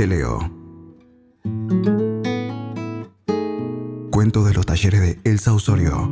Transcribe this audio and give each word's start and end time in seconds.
Te 0.00 0.06
leo. 0.06 0.38
Cuento 4.10 4.44
de 4.46 4.54
los 4.54 4.64
talleres 4.64 5.02
de 5.02 5.18
Elsa 5.24 5.52
Osorio. 5.52 6.10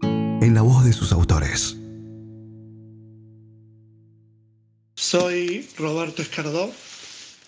En 0.00 0.54
la 0.54 0.62
voz 0.62 0.84
de 0.84 0.92
sus 0.92 1.10
autores. 1.10 1.76
Soy 4.94 5.68
Roberto 5.76 6.22
Escardó 6.22 6.70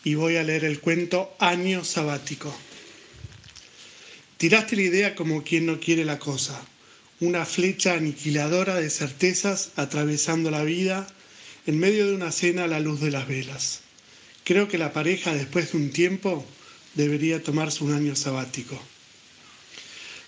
y 0.03 0.17
voy 0.17 0.35
a 0.35 0.43
leer 0.43 0.65
el 0.65 0.81
cuento 0.81 1.33
Año 1.39 1.85
Sabático. 1.85 2.53
Tiraste 4.37 4.75
la 4.75 4.83
idea 4.83 5.15
como 5.15 5.45
quien 5.45 5.67
no 5.67 5.79
quiere 5.79 6.05
la 6.05 6.19
cosa, 6.19 6.61
una 7.21 7.45
flecha 7.45 7.95
aniquiladora 7.95 8.75
de 8.75 8.91
certezas 8.91 9.71
atravesando 9.77 10.51
la 10.51 10.65
vida 10.65 11.07
en 11.67 11.79
medio 11.79 12.09
de 12.09 12.17
una 12.17 12.33
cena 12.33 12.65
a 12.65 12.67
la 12.67 12.81
luz 12.81 13.01
de 13.01 13.13
las 13.13 13.29
velas. 13.29 13.83
Creo 14.49 14.67
que 14.67 14.79
la 14.79 14.95
pareja 14.95 15.35
después 15.35 15.73
de 15.73 15.77
un 15.77 15.91
tiempo 15.91 16.43
debería 16.95 17.43
tomarse 17.43 17.85
un 17.85 17.93
año 17.93 18.17
sabático. 18.17 18.81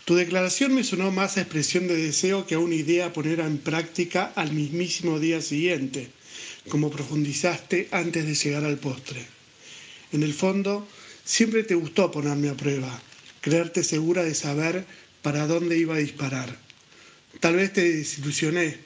Tu 0.04 0.14
declaración 0.14 0.74
me 0.74 0.84
sonó 0.84 1.10
más 1.10 1.38
a 1.38 1.40
expresión 1.40 1.88
de 1.88 1.96
deseo 1.96 2.46
que 2.46 2.54
a 2.54 2.58
una 2.58 2.74
idea 2.74 3.14
poner 3.14 3.40
en 3.40 3.56
práctica 3.56 4.30
al 4.36 4.52
mismísimo 4.52 5.18
día 5.18 5.40
siguiente, 5.40 6.10
como 6.68 6.90
profundizaste 6.90 7.88
antes 7.92 8.26
de 8.26 8.34
llegar 8.34 8.66
al 8.66 8.76
postre. 8.76 9.24
En 10.12 10.22
el 10.22 10.34
fondo, 10.34 10.86
siempre 11.24 11.62
te 11.62 11.74
gustó 11.74 12.10
ponerme 12.10 12.50
a 12.50 12.54
prueba, 12.58 13.00
creerte 13.40 13.82
segura 13.82 14.22
de 14.22 14.34
saber 14.34 14.84
para 15.22 15.46
dónde 15.46 15.78
iba 15.78 15.94
a 15.94 15.98
disparar. 15.98 16.58
Tal 17.40 17.56
vez 17.56 17.72
te 17.72 17.90
desilusioné, 17.90 18.76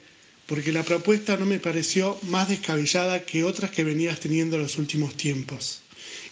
porque 0.47 0.71
la 0.71 0.83
propuesta 0.83 1.37
no 1.37 1.45
me 1.45 1.59
pareció 1.59 2.17
más 2.23 2.49
descabellada 2.49 3.25
que 3.25 3.43
otras 3.43 3.71
que 3.71 3.83
venías 3.83 4.19
teniendo 4.19 4.55
en 4.57 4.63
los 4.63 4.77
últimos 4.77 5.15
tiempos. 5.15 5.81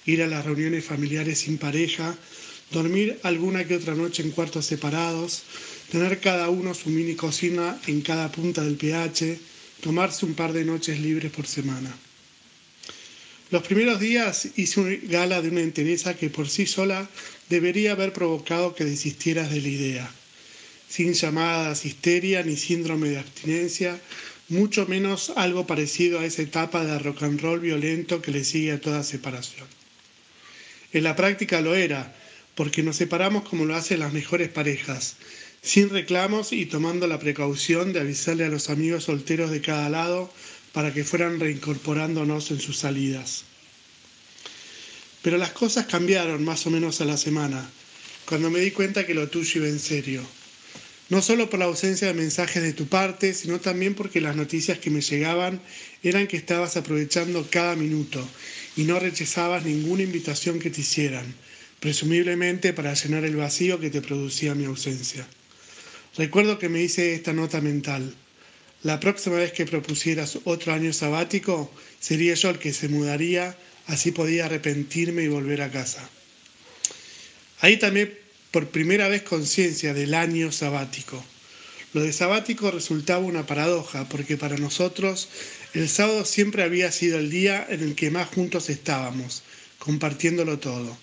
Ir 0.05 0.21
a 0.21 0.27
las 0.27 0.45
reuniones 0.45 0.85
familiares 0.85 1.39
sin 1.39 1.57
pareja, 1.57 2.15
dormir 2.71 3.19
alguna 3.23 3.65
que 3.65 3.75
otra 3.75 3.95
noche 3.95 4.21
en 4.23 4.31
cuartos 4.31 4.65
separados, 4.65 5.43
tener 5.91 6.19
cada 6.19 6.49
uno 6.49 6.73
su 6.73 6.89
mini 6.89 7.15
cocina 7.15 7.79
en 7.87 8.01
cada 8.01 8.31
punta 8.31 8.63
del 8.63 8.75
pH, 8.75 9.37
tomarse 9.81 10.25
un 10.25 10.33
par 10.33 10.53
de 10.53 10.65
noches 10.65 10.99
libres 10.99 11.31
por 11.31 11.47
semana. 11.47 11.95
Los 13.51 13.63
primeros 13.63 13.99
días 13.99 14.47
hice 14.55 14.79
una 14.79 14.95
gala 15.03 15.41
de 15.41 15.49
una 15.49 15.61
entereza 15.61 16.15
que 16.15 16.29
por 16.29 16.49
sí 16.49 16.65
sola 16.65 17.07
debería 17.49 17.91
haber 17.91 18.11
provocado 18.11 18.73
que 18.73 18.85
desistieras 18.85 19.51
de 19.51 19.61
la 19.61 19.67
idea. 19.67 20.11
Sin 20.93 21.13
llamadas 21.13 21.85
histeria 21.85 22.43
ni 22.43 22.55
síndrome 22.55 23.09
de 23.09 23.17
abstinencia, 23.17 23.99
mucho 24.47 24.85
menos 24.85 25.31
algo 25.35 25.65
parecido 25.65 26.19
a 26.19 26.25
esa 26.25 26.43
etapa 26.43 26.85
de 26.85 26.99
rock 26.99 27.23
and 27.23 27.41
roll 27.41 27.59
violento 27.59 28.21
que 28.21 28.29
le 28.29 28.43
sigue 28.43 28.73
a 28.73 28.79
toda 28.79 29.01
separación. 29.01 29.65
En 30.91 31.01
la 31.01 31.15
práctica 31.15 31.61
lo 31.61 31.73
era, 31.73 32.13
porque 32.53 32.83
nos 32.83 32.97
separamos 32.97 33.49
como 33.49 33.65
lo 33.65 33.75
hacen 33.75 34.01
las 34.01 34.13
mejores 34.13 34.49
parejas, 34.49 35.15
sin 35.63 35.89
reclamos 35.89 36.53
y 36.53 36.67
tomando 36.67 37.07
la 37.07 37.17
precaución 37.17 37.91
de 37.91 38.01
avisarle 38.01 38.45
a 38.45 38.49
los 38.49 38.69
amigos 38.69 39.05
solteros 39.05 39.49
de 39.49 39.61
cada 39.61 39.89
lado 39.89 40.31
para 40.73 40.93
que 40.93 41.03
fueran 41.03 41.39
reincorporándonos 41.39 42.51
en 42.51 42.59
sus 42.59 42.77
salidas. 42.77 43.45
Pero 45.23 45.39
las 45.39 45.53
cosas 45.53 45.87
cambiaron 45.87 46.45
más 46.45 46.67
o 46.67 46.69
menos 46.69 47.01
a 47.01 47.05
la 47.05 47.17
semana, 47.17 47.67
cuando 48.27 48.51
me 48.51 48.59
di 48.59 48.69
cuenta 48.69 49.07
que 49.07 49.15
lo 49.15 49.27
tuyo 49.27 49.61
iba 49.61 49.67
en 49.67 49.79
serio. 49.79 50.23
No 51.13 51.21
solo 51.21 51.47
por 51.47 51.59
la 51.59 51.65
ausencia 51.65 52.07
de 52.07 52.15
mensajes 52.15 52.63
de 52.63 52.73
tu 52.73 52.87
parte, 52.87 53.35
sino 53.35 53.59
también 53.59 53.93
porque 53.93 54.19
las 54.19 54.35
noticias 54.35 54.79
que 54.79 54.89
me 54.89 55.01
llegaban 55.01 55.61
eran 56.01 56.25
que 56.25 56.37
estabas 56.37 56.75
aprovechando 56.75 57.47
cada 57.51 57.75
minuto 57.75 58.27
y 58.75 58.85
no 58.85 58.99
rechazabas 58.99 59.63
ninguna 59.63 60.01
invitación 60.01 60.57
que 60.57 60.71
te 60.71 60.81
hicieran, 60.81 61.31
presumiblemente 61.79 62.73
para 62.73 62.95
llenar 62.95 63.25
el 63.25 63.35
vacío 63.35 63.79
que 63.79 63.91
te 63.91 64.01
producía 64.01 64.55
mi 64.55 64.65
ausencia. 64.65 65.23
Recuerdo 66.17 66.57
que 66.57 66.69
me 66.69 66.81
hice 66.81 67.13
esta 67.13 67.31
nota 67.31 67.61
mental. 67.61 68.15
La 68.81 68.99
próxima 68.99 69.35
vez 69.35 69.51
que 69.51 69.67
propusieras 69.67 70.39
otro 70.45 70.73
año 70.73 70.93
sabático, 70.93 71.71
sería 71.99 72.33
yo 72.33 72.49
el 72.49 72.57
que 72.57 72.73
se 72.73 72.87
mudaría, 72.87 73.55
así 73.85 74.09
podía 74.11 74.45
arrepentirme 74.45 75.21
y 75.21 75.27
volver 75.27 75.61
a 75.61 75.69
casa. 75.69 76.09
Ahí 77.59 77.77
también 77.77 78.22
por 78.53 78.67
primera 78.67 79.07
vez 79.07 79.23
conciencia 79.23 79.95
del 79.95 80.13
año 80.13 80.51
sabático. 80.51 81.25
Lo 81.91 82.03
de 82.03 82.13
sabático 82.13 82.69
resultaba 82.69 83.25
una 83.25 83.47
paradoja, 83.47 84.07
porque 84.07 84.37
para 84.37 84.57
nosotros 84.57 85.27
el 85.73 85.89
sábado 85.89 86.23
siempre 86.23 86.61
había 86.61 86.91
sido 86.91 87.17
el 87.17 87.31
día 87.31 87.65
en 87.67 87.81
el 87.81 87.95
que 87.95 88.11
más 88.11 88.27
juntos 88.27 88.69
estábamos, 88.69 89.41
compartiéndolo 89.79 90.59
todo, 90.59 90.95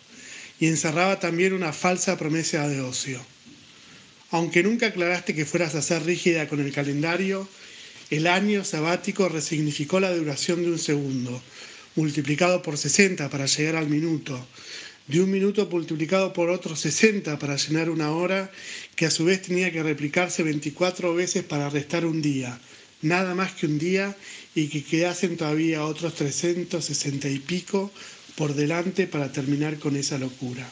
y 0.61 0.69
encerraba 0.69 1.19
también 1.19 1.53
una 1.53 1.73
falsa 1.73 2.17
promesa 2.17 2.69
de 2.69 2.83
ocio. 2.83 3.21
Aunque 4.31 4.63
nunca 4.63 4.87
aclaraste 4.87 5.35
que 5.35 5.45
fueras 5.45 5.75
a 5.75 5.83
ser 5.83 6.05
rígida 6.05 6.47
con 6.47 6.61
el 6.61 6.73
calendario, 6.73 7.49
el 8.11 8.29
año 8.29 8.65
sabático 8.65 9.29
resignificó 9.29 9.99
la 9.99 10.15
duración 10.15 10.63
de 10.63 10.71
un 10.71 10.79
segundo, 10.79 11.43
multiplicado 11.97 12.63
por 12.63 12.79
60 12.79 13.29
para 13.29 13.47
llegar 13.47 13.75
al 13.75 13.89
minuto, 13.89 14.47
de 15.11 15.21
un 15.21 15.31
minuto 15.31 15.67
multiplicado 15.67 16.33
por 16.33 16.51
otros 16.51 16.79
60 16.81 17.37
para 17.41 17.57
llenar 17.57 17.91
una 17.91 18.13
hora, 18.13 18.53
que 18.95 19.07
a 19.07 19.11
su 19.11 19.25
vez 19.25 19.43
tenía 19.43 19.73
que 19.73 19.83
replicarse 19.83 20.45
24 20.45 21.15
veces 21.15 21.43
para 21.43 21.69
restar 21.69 22.07
un 22.07 22.23
día, 22.23 22.61
nada 23.03 23.35
más 23.35 23.53
que 23.53 23.67
un 23.67 23.79
día, 23.79 24.17
y 24.55 24.69
que 24.69 24.85
quedasen 24.85 25.37
todavía 25.37 25.85
otros 25.85 26.15
360 26.15 27.29
y 27.29 27.41
pico 27.41 27.91
por 28.37 28.55
delante 28.55 29.09
para 29.09 29.33
terminar 29.33 29.81
con 29.81 29.97
esa 29.97 30.17
locura. 30.17 30.71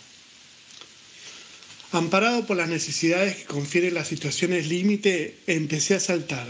Amparado 1.91 2.47
por 2.47 2.57
las 2.57 2.69
necesidades 2.69 3.35
que 3.37 3.45
confieren 3.45 3.95
las 3.95 4.07
situaciones 4.07 4.69
límite, 4.69 5.35
empecé 5.49 5.97
a 5.97 6.01
saltar. 6.01 6.47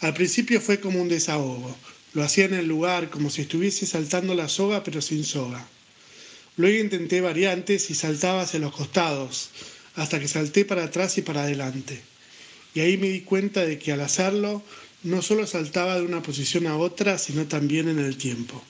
Al 0.00 0.14
principio 0.14 0.60
fue 0.60 0.78
como 0.78 1.02
un 1.02 1.08
desahogo. 1.08 1.76
Lo 2.12 2.22
hacía 2.22 2.44
en 2.44 2.54
el 2.54 2.68
lugar, 2.68 3.10
como 3.10 3.30
si 3.30 3.42
estuviese 3.42 3.84
saltando 3.84 4.34
la 4.34 4.48
soga, 4.48 4.84
pero 4.84 5.00
sin 5.02 5.24
soga. 5.24 5.66
Luego 6.56 6.78
intenté 6.84 7.20
variantes 7.20 7.90
y 7.90 7.94
saltaba 7.94 8.42
hacia 8.42 8.60
los 8.60 8.74
costados, 8.74 9.50
hasta 9.96 10.20
que 10.20 10.28
salté 10.28 10.64
para 10.64 10.84
atrás 10.84 11.18
y 11.18 11.22
para 11.22 11.42
adelante. 11.42 12.00
Y 12.74 12.80
ahí 12.80 12.96
me 12.96 13.08
di 13.08 13.20
cuenta 13.20 13.64
de 13.64 13.78
que 13.78 13.92
al 13.92 14.00
hacerlo 14.00 14.62
no 15.02 15.20
solo 15.22 15.46
saltaba 15.46 15.96
de 15.96 16.02
una 16.02 16.22
posición 16.22 16.66
a 16.66 16.76
otra, 16.76 17.18
sino 17.18 17.46
también 17.46 17.88
en 17.88 17.98
el 17.98 18.16
tiempo. 18.16 18.62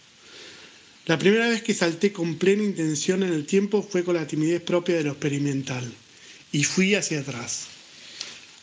La 1.06 1.18
primera 1.18 1.48
vez 1.48 1.62
que 1.62 1.74
salté 1.74 2.12
con 2.12 2.36
plena 2.36 2.62
intención 2.62 3.22
en 3.22 3.32
el 3.32 3.44
tiempo 3.44 3.82
fue 3.82 4.04
con 4.04 4.14
la 4.14 4.26
timidez 4.26 4.62
propia 4.62 4.96
de 4.96 5.04
lo 5.04 5.10
experimental, 5.12 5.92
y 6.52 6.64
fui 6.64 6.94
hacia 6.94 7.20
atrás. 7.20 7.66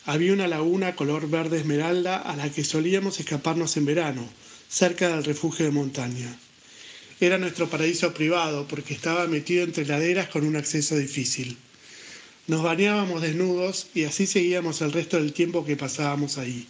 Había 0.04 0.32
una 0.32 0.48
laguna 0.48 0.96
color 0.96 1.30
verde 1.30 1.58
esmeralda 1.58 2.16
a 2.18 2.34
la 2.34 2.50
que 2.50 2.64
solíamos 2.64 3.20
escaparnos 3.20 3.76
en 3.76 3.84
verano, 3.84 4.28
cerca 4.68 5.08
del 5.08 5.24
refugio 5.24 5.64
de 5.64 5.70
montaña. 5.70 6.36
Era 7.22 7.38
nuestro 7.38 7.70
paraíso 7.70 8.12
privado 8.12 8.66
porque 8.66 8.94
estaba 8.94 9.28
metido 9.28 9.62
entre 9.62 9.86
laderas 9.86 10.26
con 10.26 10.44
un 10.44 10.56
acceso 10.56 10.96
difícil. 10.96 11.56
Nos 12.48 12.64
bañábamos 12.64 13.22
desnudos 13.22 13.86
y 13.94 14.02
así 14.02 14.26
seguíamos 14.26 14.80
el 14.80 14.90
resto 14.90 15.18
del 15.18 15.32
tiempo 15.32 15.64
que 15.64 15.76
pasábamos 15.76 16.36
ahí. 16.36 16.66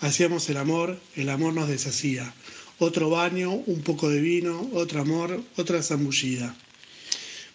Hacíamos 0.00 0.48
el 0.48 0.56
amor, 0.56 0.98
el 1.16 1.28
amor 1.28 1.52
nos 1.52 1.68
deshacía. 1.68 2.32
Otro 2.78 3.10
baño, 3.10 3.52
un 3.52 3.82
poco 3.82 4.08
de 4.08 4.22
vino, 4.22 4.70
otro 4.72 5.02
amor, 5.02 5.44
otra 5.58 5.82
zambullida. 5.82 6.56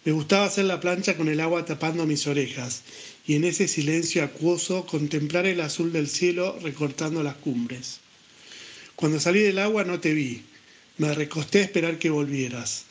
Me 0.03 0.11
gustaba 0.11 0.45
hacer 0.45 0.65
la 0.65 0.79
plancha 0.79 1.17
con 1.17 1.29
el 1.29 1.39
agua 1.39 1.65
tapando 1.65 2.05
mis 2.05 2.27
orejas 2.27 2.83
y 3.25 3.33
en 3.33 3.45
ese 3.45 3.67
silencio 3.67 4.23
acuoso 4.23 4.85
contemplar 4.85 5.47
el 5.47 5.61
azul 5.61 5.91
del 5.91 6.07
cielo 6.07 6.59
recortando 6.61 7.23
las 7.23 7.37
cumbres. 7.37 8.01
Cuando 8.95 9.19
salí 9.19 9.39
del 9.39 9.57
agua 9.57 9.83
no 9.83 9.99
te 9.99 10.13
vi, 10.13 10.43
me 10.97 11.13
recosté 11.13 11.59
a 11.59 11.63
esperar 11.63 11.99
que 11.99 12.09
volvieras. 12.09 12.85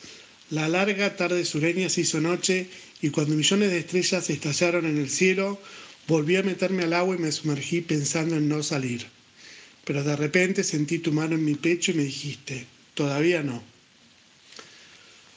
La 0.51 0.67
larga 0.67 1.15
tarde 1.15 1.43
sureña 1.43 1.89
se 1.89 2.01
hizo 2.01 2.21
noche 2.21 2.67
y 3.01 3.09
cuando 3.09 3.35
millones 3.35 3.71
de 3.71 3.79
estrellas 3.79 4.29
estallaron 4.29 4.85
en 4.85 4.97
el 4.97 5.09
cielo, 5.09 5.59
volví 6.07 6.35
a 6.35 6.43
meterme 6.43 6.83
al 6.83 6.93
agua 6.93 7.15
y 7.15 7.19
me 7.19 7.31
sumergí 7.31 7.81
pensando 7.81 8.35
en 8.35 8.47
no 8.47 8.61
salir. 8.61 9.05
Pero 9.83 10.03
de 10.03 10.15
repente 10.15 10.63
sentí 10.63 10.99
tu 10.99 11.11
mano 11.11 11.35
en 11.35 11.45
mi 11.45 11.55
pecho 11.55 11.91
y 11.91 11.95
me 11.95 12.03
dijiste, 12.03 12.65
todavía 12.93 13.43
no. 13.43 13.63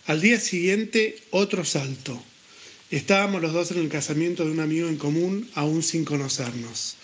Al 0.06 0.21
día 0.21 0.41
siguiente, 0.41 1.19
otro 1.31 1.64
salto. 1.64 2.23
Estábamos 2.91 3.43
los 3.43 3.53
dos 3.53 3.71
en 3.73 3.79
el 3.79 3.91
casamiento 3.91 4.44
de 4.44 4.53
un 4.53 4.61
amigo 4.61 4.88
en 4.88 4.97
común, 4.97 5.50
aún 5.55 5.82
sin 5.82 6.06
conocernos. 6.06 6.97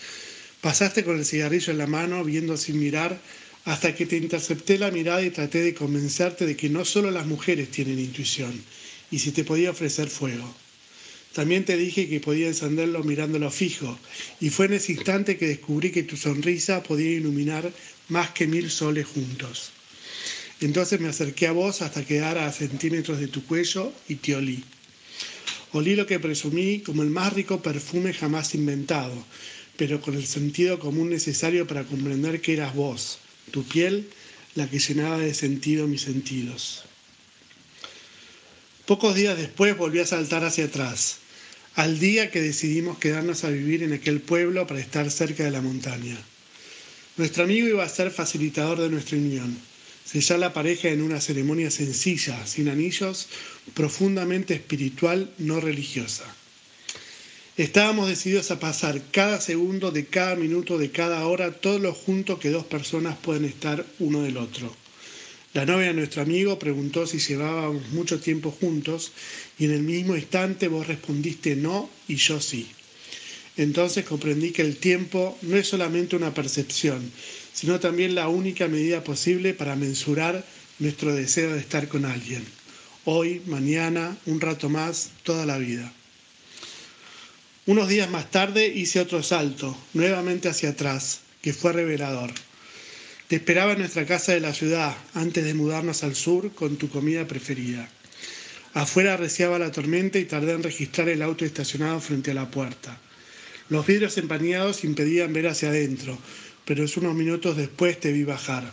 Pasaste 0.61 1.03
con 1.03 1.19
el 1.19 1.25
cigarrillo 1.25 1.71
en 1.71 1.77
la 1.77 1.85
mano, 1.85 2.23
viendo 2.23 2.57
sin 2.57 2.79
mirar, 2.79 3.21
hasta 3.65 3.95
que 3.95 4.05
te 4.05 4.17
intercepté 4.17 4.77
la 4.77 4.91
mirada 4.91 5.23
y 5.23 5.31
traté 5.31 5.61
de 5.61 5.73
convencerte 5.73 6.45
de 6.45 6.55
que 6.55 6.69
no 6.69 6.85
solo 6.85 7.09
las 7.09 7.25
mujeres 7.25 7.71
tienen 7.71 7.99
intuición, 7.99 8.53
y 9.09 9.19
si 9.19 9.31
te 9.31 9.43
podía 9.43 9.71
ofrecer 9.71 10.07
fuego. 10.07 10.53
También 11.33 11.65
te 11.65 11.75
dije 11.75 12.07
que 12.07 12.19
podía 12.19 12.47
encenderlo 12.47 13.03
mirándolo 13.03 13.49
fijo, 13.49 13.97
y 14.39 14.51
fue 14.51 14.67
en 14.67 14.73
ese 14.73 14.93
instante 14.93 15.37
que 15.37 15.47
descubrí 15.47 15.91
que 15.91 16.03
tu 16.03 16.15
sonrisa 16.15 16.83
podía 16.83 17.11
iluminar 17.11 17.71
más 18.07 18.29
que 18.29 18.47
mil 18.47 18.69
soles 18.69 19.07
juntos. 19.07 19.71
Entonces 20.61 21.01
me 21.01 21.09
acerqué 21.09 21.47
a 21.47 21.51
vos 21.51 21.81
hasta 21.81 22.05
quedar 22.05 22.37
a 22.37 22.51
centímetros 22.51 23.19
de 23.19 23.27
tu 23.27 23.43
cuello 23.45 23.91
y 24.07 24.15
te 24.15 24.35
olí. 24.35 24.63
Olí 25.73 25.95
lo 25.95 26.05
que 26.05 26.19
presumí 26.19 26.79
como 26.79 27.03
el 27.03 27.09
más 27.09 27.33
rico 27.33 27.61
perfume 27.61 28.13
jamás 28.13 28.55
inventado, 28.55 29.25
pero 29.75 29.99
con 29.99 30.13
el 30.13 30.25
sentido 30.25 30.79
común 30.79 31.09
necesario 31.09 31.67
para 31.67 31.83
comprender 31.83 32.39
que 32.39 32.53
eras 32.53 32.73
vos, 32.73 33.19
tu 33.51 33.63
piel, 33.63 34.09
la 34.55 34.69
que 34.69 34.79
llenaba 34.79 35.17
de 35.17 35.33
sentido 35.33 35.87
mis 35.87 36.01
sentidos. 36.01 36.83
Pocos 38.85 39.15
días 39.15 39.37
después 39.37 39.77
volví 39.77 39.99
a 39.99 40.05
saltar 40.05 40.43
hacia 40.43 40.65
atrás, 40.65 41.17
al 41.75 41.99
día 41.99 42.31
que 42.31 42.41
decidimos 42.41 42.97
quedarnos 42.99 43.43
a 43.43 43.49
vivir 43.49 43.83
en 43.83 43.93
aquel 43.93 44.21
pueblo 44.21 44.67
para 44.67 44.79
estar 44.79 45.09
cerca 45.11 45.43
de 45.43 45.51
la 45.51 45.61
montaña. 45.61 46.17
Nuestro 47.17 47.43
amigo 47.43 47.67
iba 47.67 47.83
a 47.83 47.89
ser 47.89 48.11
facilitador 48.11 48.79
de 48.79 48.89
nuestra 48.89 49.17
unión 49.17 49.57
sellar 50.05 50.39
la 50.39 50.53
pareja 50.53 50.89
en 50.89 51.01
una 51.01 51.19
ceremonia 51.19 51.71
sencilla, 51.71 52.45
sin 52.45 52.69
anillos, 52.69 53.27
profundamente 53.73 54.53
espiritual, 54.53 55.33
no 55.39 55.59
religiosa. 55.59 56.23
Estábamos 57.57 58.09
decididos 58.09 58.51
a 58.51 58.59
pasar 58.59 59.01
cada 59.11 59.39
segundo 59.39 59.91
de 59.91 60.07
cada 60.07 60.35
minuto 60.35 60.77
de 60.77 60.91
cada 60.91 61.25
hora 61.25 61.53
todo 61.53 61.79
lo 61.79 61.93
junto 61.93 62.37
que 62.37 62.49
dos 62.49 62.65
personas 62.65 63.15
pueden 63.15 63.45
estar 63.45 63.85
uno 63.99 64.23
del 64.23 64.35
otro. 64.35 64.75
La 65.53 65.65
novia 65.65 65.87
de 65.87 65.93
nuestro 65.93 66.21
amigo 66.21 66.59
preguntó 66.59 67.07
si 67.07 67.17
llevábamos 67.19 67.87
mucho 67.91 68.19
tiempo 68.19 68.51
juntos 68.51 69.13
y 69.57 69.63
en 69.63 69.71
el 69.71 69.83
mismo 69.83 70.17
instante 70.17 70.67
vos 70.67 70.85
respondiste 70.85 71.55
no 71.55 71.89
y 72.09 72.17
yo 72.17 72.41
sí. 72.41 72.67
Entonces 73.55 74.03
comprendí 74.03 74.51
que 74.51 74.61
el 74.61 74.75
tiempo 74.75 75.37
no 75.41 75.55
es 75.55 75.65
solamente 75.65 76.17
una 76.17 76.33
percepción, 76.33 77.09
sino 77.53 77.79
también 77.79 78.15
la 78.15 78.27
única 78.27 78.67
medida 78.67 79.01
posible 79.01 79.53
para 79.53 79.77
mensurar 79.77 80.45
nuestro 80.79 81.15
deseo 81.15 81.53
de 81.53 81.59
estar 81.59 81.87
con 81.87 82.03
alguien. 82.03 82.43
Hoy, 83.05 83.41
mañana, 83.45 84.17
un 84.25 84.41
rato 84.41 84.67
más, 84.67 85.11
toda 85.23 85.45
la 85.45 85.57
vida. 85.57 85.93
Unos 87.67 87.89
días 87.89 88.11
más 88.11 88.29
tarde 88.29 88.67
hice 88.67 88.99
otro 88.99 89.23
salto, 89.23 89.75
nuevamente 89.93 90.49
hacia 90.49 90.69
atrás, 90.69 91.21
que 91.41 91.51
fue 91.51 91.73
revelador. 91.73 92.29
Te 93.27 93.37
esperaba 93.37 93.71
en 93.71 93.79
nuestra 93.79 94.05
casa 94.05 94.33
de 94.33 94.39
la 94.39 94.53
ciudad, 94.53 94.95
antes 95.15 95.43
de 95.43 95.55
mudarnos 95.55 96.03
al 96.03 96.13
sur, 96.13 96.53
con 96.53 96.77
tu 96.77 96.89
comida 96.89 97.25
preferida. 97.27 97.89
Afuera 98.75 99.15
arreciaba 99.15 99.57
la 99.57 99.71
tormenta 99.71 100.19
y 100.19 100.25
tardé 100.25 100.51
en 100.51 100.61
registrar 100.61 101.09
el 101.09 101.23
auto 101.23 101.43
estacionado 101.43 101.99
frente 102.01 102.29
a 102.29 102.35
la 102.35 102.51
puerta. 102.51 102.99
Los 103.69 103.87
vidrios 103.87 104.19
empañados 104.19 104.83
impedían 104.83 105.33
ver 105.33 105.47
hacia 105.47 105.69
adentro, 105.69 106.19
pero 106.65 106.85
unos 106.97 107.15
minutos 107.15 107.57
después 107.57 107.99
te 107.99 108.11
vi 108.11 108.23
bajar. 108.23 108.71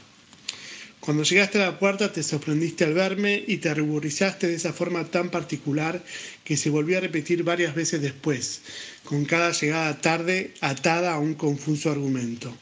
Cuando 1.03 1.25
llegaste 1.25 1.59
a 1.61 1.67
la 1.67 1.81
puerta 1.81 2.13
te 2.13 2.23
sorprendiste 2.23 2.85
al 2.85 2.95
verme 2.95 3.43
y 3.45 3.57
te 3.57 3.75
ruborizaste 3.75 4.47
de 4.47 4.55
esa 4.55 4.73
forma 4.73 5.05
tan 5.11 5.33
particular 5.33 6.01
que 6.45 6.57
se 6.57 6.71
volvió 6.71 6.97
a 6.97 7.01
repetir 7.01 7.43
varias 7.43 7.75
veces 7.75 8.01
después, 8.01 8.63
con 9.03 9.25
cada 9.25 9.51
llegada 9.51 10.01
tarde 10.01 10.55
atada 10.61 11.13
a 11.13 11.19
un 11.19 11.35
confuso 11.35 11.91
argumento. 11.91 12.57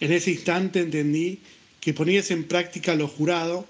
En 0.00 0.12
ese 0.12 0.30
instante 0.30 0.80
entendí 0.80 1.40
que 1.78 1.92
ponías 1.92 2.30
en 2.30 2.44
práctica 2.44 2.94
lo 2.94 3.06
jurado 3.06 3.68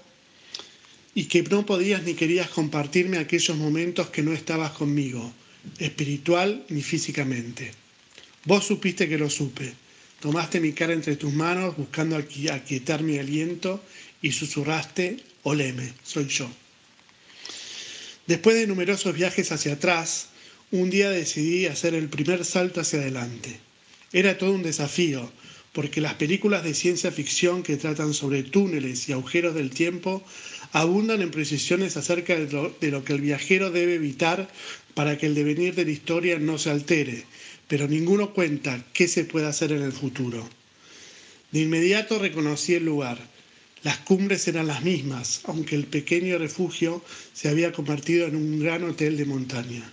y 1.13 1.25
que 1.25 1.43
no 1.43 1.65
podías 1.65 2.01
ni 2.03 2.13
querías 2.13 2.49
compartirme 2.49 3.17
aquellos 3.17 3.57
momentos 3.57 4.11
que 4.11 4.23
no 4.23 4.31
estabas 4.31 4.71
conmigo, 4.71 5.29
espiritual 5.77 6.63
ni 6.69 6.81
físicamente. 6.83 7.73
Vos 8.45 8.63
supiste 8.65 9.09
que 9.09 9.17
lo 9.17 9.29
supe 9.29 9.73
Tomaste 10.19 10.59
mi 10.59 10.73
cara 10.73 10.93
entre 10.93 11.15
tus 11.15 11.33
manos 11.33 11.77
buscando 11.77 12.17
aquietar 12.17 13.03
mi 13.03 13.17
aliento 13.17 13.81
y 14.21 14.31
susurraste, 14.33 15.17
oleme, 15.43 15.93
soy 16.03 16.27
yo. 16.27 16.49
Después 18.27 18.57
de 18.57 18.67
numerosos 18.67 19.15
viajes 19.15 19.51
hacia 19.51 19.73
atrás, 19.73 20.27
un 20.71 20.89
día 20.89 21.09
decidí 21.09 21.65
hacer 21.67 21.95
el 21.95 22.09
primer 22.09 22.43
salto 22.43 22.81
hacia 22.81 22.99
adelante. 22.99 23.59
Era 24.11 24.37
todo 24.37 24.51
un 24.51 24.61
desafío, 24.61 25.31
porque 25.71 26.01
las 26.01 26.15
películas 26.15 26.63
de 26.63 26.73
ciencia 26.73 27.11
ficción 27.11 27.63
que 27.63 27.77
tratan 27.77 28.13
sobre 28.13 28.43
túneles 28.43 29.07
y 29.07 29.13
agujeros 29.13 29.55
del 29.55 29.69
tiempo 29.69 30.23
abundan 30.73 31.21
en 31.21 31.31
precisiones 31.31 31.95
acerca 31.95 32.35
de 32.37 32.51
lo, 32.51 32.75
de 32.81 32.91
lo, 32.91 33.03
que 33.03 33.13
el 33.13 33.21
viajero 33.21 33.71
debe 33.71 33.95
evitar 33.95 34.49
para 34.93 35.17
que 35.17 35.27
el 35.27 35.35
devenir 35.35 35.75
de 35.75 35.85
la 35.85 35.91
historia 35.91 36.39
no 36.39 36.57
se 36.57 36.71
altere, 36.71 37.23
pero 37.69 37.87
ninguno 37.87 38.33
cuenta 38.33 38.83
qué 38.93 39.07
se 39.07 39.23
puede 39.23 39.45
hacer 39.45 39.71
en 39.71 39.83
el 39.83 39.93
futuro. 39.93 40.49
De 41.51 41.61
inmediato 41.61 42.17
reconocí 42.17 42.73
el 42.73 42.83
lugar. 42.83 43.19
Las 43.83 43.99
cumbres 43.99 44.47
eran 44.47 44.65
las 44.67 44.83
mismas, 44.83 45.41
aunque 45.45 45.75
el 45.75 45.85
pequeño 45.85 46.39
refugio 46.39 47.01
se 47.31 47.47
había 47.47 47.71
convertido 47.71 48.25
en 48.25 48.35
un 48.35 48.59
gran 48.59 48.83
hotel 48.83 49.17
de 49.17 49.25
montaña. 49.25 49.87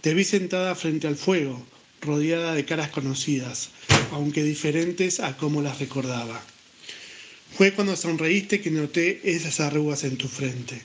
Te 0.00 0.14
vi 0.14 0.24
sentada 0.24 0.74
frente 0.74 1.06
al 1.06 1.16
fuego, 1.16 1.64
rodeada 2.00 2.54
de 2.54 2.64
caras 2.64 2.88
conocidas, 2.88 3.68
aunque 4.12 4.42
diferentes 4.42 5.20
a 5.20 5.36
como 5.36 5.60
las 5.60 5.78
recordaba. 5.78 6.42
Fue 7.56 7.72
cuando 7.72 7.94
sonreíste 7.94 8.62
que 8.62 8.70
noté 8.70 9.20
esas 9.22 9.60
arrugas 9.60 10.02
en 10.04 10.16
tu 10.16 10.28
frente, 10.28 10.82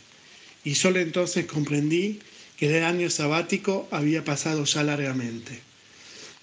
y 0.66 0.76
solo 0.76 1.00
entonces 1.00 1.46
comprendí 1.46 2.20
que 2.58 2.68
el 2.78 2.84
año 2.84 3.10
sabático 3.10 3.88
había 3.92 4.26
pasado 4.26 4.66
ya 4.66 4.84
largamente. 4.84 5.71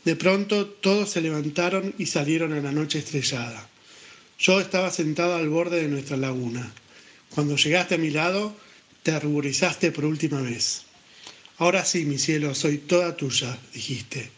De 0.08 0.16
pronto 0.16 0.64
todos 0.66 1.10
se 1.10 1.20
levantaron 1.20 1.94
y 1.99 2.06
salieron 2.06 2.55
a 2.55 2.62
la 2.62 2.72
noche 2.72 2.99
estrellada. 2.99 3.69
Yo 4.38 4.58
estaba 4.58 4.90
sentado 4.90 5.34
al 5.34 5.50
borde 5.50 5.82
de 5.82 5.88
nuestra 5.88 6.16
laguna. 6.16 6.72
Cuando 7.28 7.56
llegaste 7.56 7.96
a 7.96 7.99
mi 7.99 8.08
lado, 8.08 8.56
te 9.02 9.20
ruborizaste 9.20 9.93
por 9.93 10.06
última 10.06 10.40
vez. 10.40 10.84
Ahora 11.58 11.84
sí, 11.84 12.06
mi 12.06 12.16
cielo, 12.16 12.55
soy 12.55 12.78
toda 12.78 13.19
tuya, 13.19 13.58
dijiste, 13.75 14.31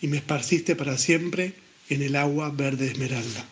y 0.00 0.06
me 0.06 0.16
esparciste 0.16 0.74
para 0.74 0.96
siempre 0.96 1.52
en 1.90 2.00
el 2.00 2.16
agua 2.16 2.48
verde 2.48 2.86
esmeralda. 2.86 3.46